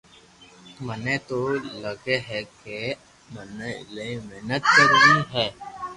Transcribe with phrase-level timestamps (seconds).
[0.85, 1.39] ميني تو
[1.81, 2.81] لگي ھي ڪي
[3.33, 5.45] مني ايلائي محنت ڪروي ھي